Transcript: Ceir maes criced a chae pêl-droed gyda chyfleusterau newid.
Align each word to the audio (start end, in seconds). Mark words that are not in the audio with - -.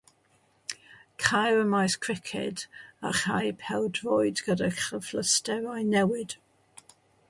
Ceir 1.23 1.61
maes 1.73 1.95
criced 2.05 2.65
a 3.09 3.13
chae 3.19 3.53
pêl-droed 3.61 4.43
gyda 4.49 4.73
chyfleusterau 4.83 5.89
newid. 5.95 6.39